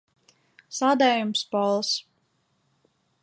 [0.77, 1.93] Saldējums Pols.